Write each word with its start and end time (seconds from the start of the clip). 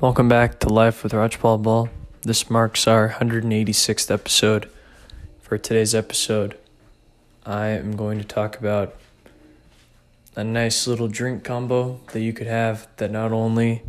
Welcome 0.00 0.30
back 0.30 0.60
to 0.60 0.70
Life 0.70 1.02
with 1.02 1.12
Rajpal 1.12 1.62
Ball. 1.62 1.90
This 2.22 2.48
marks 2.48 2.86
our 2.86 3.10
186th 3.10 4.10
episode. 4.10 4.70
For 5.42 5.58
today's 5.58 5.94
episode, 5.94 6.56
I 7.44 7.66
am 7.66 7.96
going 7.96 8.16
to 8.16 8.24
talk 8.24 8.56
about 8.56 8.96
a 10.34 10.42
nice 10.42 10.86
little 10.86 11.06
drink 11.06 11.44
combo 11.44 12.00
that 12.12 12.20
you 12.22 12.32
could 12.32 12.46
have 12.46 12.88
that 12.96 13.10
not 13.10 13.30
only 13.30 13.82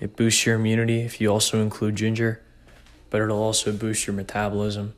it 0.00 0.16
boosts 0.16 0.44
your 0.44 0.56
immunity 0.56 1.02
if 1.02 1.20
you 1.20 1.28
also 1.28 1.62
include 1.62 1.94
ginger, 1.94 2.42
but 3.08 3.20
it'll 3.20 3.40
also 3.40 3.70
boost 3.70 4.04
your 4.04 4.16
metabolism. 4.16 4.94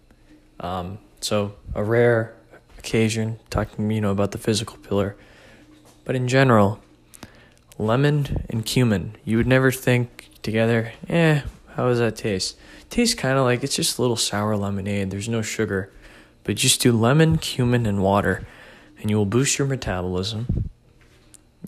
Um, 0.60 0.96
so 1.20 1.56
a 1.74 1.84
rare 1.84 2.34
occasion 2.78 3.38
talking 3.50 3.90
you 3.90 4.00
know 4.00 4.12
about 4.12 4.30
the 4.30 4.38
physical 4.38 4.78
pillar, 4.78 5.14
but 6.06 6.16
in 6.16 6.26
general, 6.26 6.80
lemon 7.76 8.46
and 8.48 8.64
cumin. 8.64 9.16
You 9.26 9.36
would 9.36 9.46
never 9.46 9.70
think 9.70 10.30
together, 10.44 10.92
eh, 11.08 11.42
how 11.74 11.88
does 11.88 11.98
that 11.98 12.14
taste? 12.16 12.56
tastes 12.94 13.14
kind 13.16 13.36
of 13.36 13.44
like 13.44 13.64
it's 13.64 13.74
just 13.74 13.98
a 13.98 14.00
little 14.00 14.16
sour 14.16 14.56
lemonade. 14.56 15.10
There's 15.10 15.28
no 15.28 15.42
sugar, 15.42 15.90
but 16.44 16.54
just 16.54 16.80
do 16.80 16.92
lemon, 16.92 17.38
cumin, 17.38 17.86
and 17.86 18.00
water, 18.00 18.46
and 19.00 19.10
you 19.10 19.16
will 19.16 19.26
boost 19.26 19.58
your 19.58 19.66
metabolism. 19.66 20.70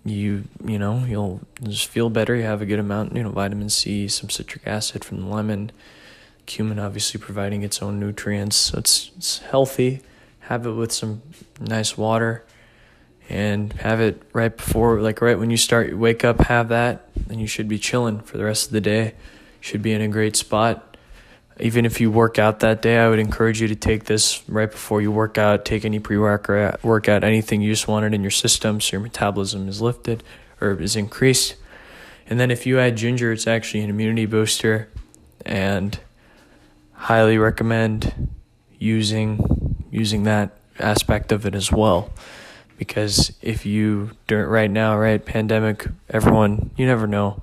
You 0.05 0.45
you 0.65 0.79
know 0.79 1.05
you'll 1.05 1.41
just 1.63 1.89
feel 1.89 2.11
better. 2.11 2.37
You 2.37 2.45
have 2.45 2.63
a 2.63 2.67
good 2.67 2.79
amount, 2.79 3.17
you 3.17 3.25
know, 3.25 3.31
vitamin 3.31 3.71
C, 3.71 4.07
some 4.07 4.31
citric 4.31 4.65
acid 4.67 5.05
from 5.05 5.21
the 5.21 5.27
lemon, 5.27 5.73
cumin 6.47 6.79
obviously 6.79 7.21
providing 7.21 7.63
its 7.63 7.83
own 7.83 7.99
nutrients. 7.99 8.57
So 8.57 8.79
it's 8.79 9.11
it's 9.17 9.39
healthy. 9.39 10.03
Have 10.41 10.65
it 10.65 10.73
with 10.73 10.93
some 10.93 11.23
nice 11.59 11.99
water 11.99 12.45
and 13.29 13.73
have 13.73 14.01
it 14.01 14.23
right 14.33 14.57
before 14.57 15.01
like 15.01 15.21
right 15.21 15.37
when 15.41 15.51
you 15.51 15.57
start 15.57 15.99
wake 15.99 16.23
up 16.23 16.39
have 16.43 16.69
that 16.69 17.06
and 17.29 17.41
you 17.41 17.47
should 17.47 17.69
be 17.69 17.79
chilling 17.79 18.21
for 18.21 18.39
the 18.39 18.45
rest 18.45 18.67
of 18.67 18.73
the 18.73 18.81
day. 18.81 19.15
Should 19.61 19.83
be 19.83 19.93
in 19.93 20.01
a 20.01 20.09
great 20.09 20.37
spot. 20.37 20.97
Even 21.59 21.87
if 21.87 22.01
you 22.01 22.11
work 22.11 22.39
out 22.39 22.61
that 22.61 22.83
day 22.83 22.99
i 22.99 23.09
would 23.09 23.19
encourage 23.19 23.63
you 23.63 23.69
to 23.69 23.75
take 23.75 24.05
this 24.05 24.47
right 24.49 24.71
before 24.71 25.01
you 25.01 25.11
work 25.11 25.39
out. 25.39 25.65
Take 25.65 25.85
any 25.85 25.99
pre-workout 25.99 26.85
workout 26.85 27.25
anything 27.25 27.63
you 27.63 27.73
just 27.73 27.89
wanted 27.89 28.13
in 28.15 28.23
your 28.23 28.31
system 28.31 28.81
so 28.81 28.93
your 28.93 29.01
metabolism 29.01 29.69
is 29.69 29.81
lifted 29.81 30.23
or 30.61 30.73
is 30.81 30.97
increased. 30.97 31.57
And 32.29 32.39
then 32.39 32.51
if 32.51 32.67
you 32.67 32.79
add 32.79 32.97
ginger 32.97 33.33
it's 33.33 33.47
actually 33.47 33.81
an 33.83 33.91
immunity 33.91 34.27
booster. 34.27 34.89
And 35.45 35.99
highly 36.93 37.39
recommend 37.39 38.29
using 38.79 39.85
using 39.91 40.25
that 40.25 40.59
aspect 40.79 41.33
of 41.33 41.47
it 41.47 41.55
as 41.55 41.73
well 41.73 42.11
because 42.79 43.33
if 43.43 43.65
you 43.67 44.11
during 44.27 44.49
right 44.49 44.71
now 44.71 44.97
right 44.97 45.25
pandemic 45.25 45.87
everyone 46.11 46.71
you 46.77 46.87
never 46.87 47.07
know 47.07 47.43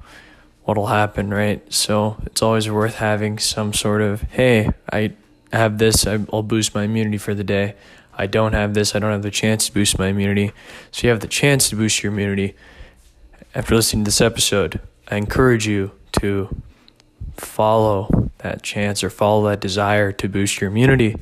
what'll 0.64 0.88
happen 0.88 1.30
right? 1.34 1.62
So 1.74 2.18
it's 2.26 2.42
always 2.42 2.70
worth 2.70 2.96
having 2.96 3.38
some 3.38 3.74
sort 3.74 4.02
of 4.02 4.22
hey 4.24 4.70
i 4.92 5.14
have 5.52 5.78
this 5.78 6.08
i'll 6.08 6.44
boost 6.44 6.74
my 6.74 6.84
immunity 6.84 7.18
for 7.18 7.34
the 7.34 7.44
day. 7.44 7.76
I 8.16 8.28
don't 8.28 8.54
have 8.54 8.74
this 8.74 8.96
i 8.96 9.00
don't 9.00 9.12
have 9.12 9.24
the 9.24 9.32
chance 9.32 9.68
to 9.68 9.74
boost 9.74 10.00
my 10.00 10.08
immunity. 10.08 10.52
So 10.92 11.08
you 11.08 11.10
have 11.10 11.20
the 11.20 11.28
chance 11.28 11.70
to 11.70 11.76
boost 11.76 12.04
your 12.04 12.12
immunity 12.12 12.56
after 13.56 13.76
listening 13.76 14.04
to 14.04 14.10
this 14.10 14.22
episode. 14.22 14.80
I 15.10 15.18
encourage 15.18 15.68
you 15.68 15.92
to 16.14 16.56
follow 17.36 18.30
that 18.40 18.62
chance 18.62 19.04
or 19.04 19.10
follow 19.10 19.50
that 19.50 19.60
desire 19.60 20.12
to 20.12 20.30
boost 20.30 20.62
your 20.62 20.70
immunity 20.70 21.16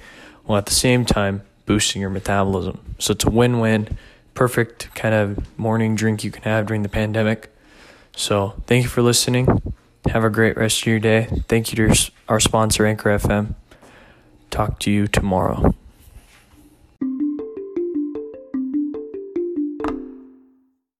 while 0.43 0.57
at 0.57 0.65
the 0.65 0.73
same 0.73 1.05
time 1.05 1.43
boosting 1.71 2.01
your 2.01 2.09
metabolism. 2.09 2.95
So 2.99 3.13
it's 3.13 3.23
a 3.23 3.29
win 3.29 3.61
win, 3.61 3.97
perfect 4.33 4.93
kind 4.93 5.15
of 5.15 5.57
morning 5.57 5.95
drink 5.95 6.21
you 6.21 6.29
can 6.29 6.43
have 6.43 6.65
during 6.65 6.83
the 6.83 6.89
pandemic. 6.89 7.49
So 8.13 8.61
thank 8.67 8.83
you 8.83 8.89
for 8.89 9.01
listening. 9.01 9.73
Have 10.09 10.25
a 10.25 10.29
great 10.29 10.57
rest 10.57 10.81
of 10.81 10.87
your 10.87 10.99
day. 10.99 11.29
Thank 11.47 11.71
you 11.71 11.87
to 11.87 12.11
our 12.27 12.41
sponsor, 12.41 12.85
Anchor 12.85 13.17
FM. 13.17 13.55
Talk 14.49 14.79
to 14.79 14.91
you 14.91 15.07
tomorrow. 15.07 15.73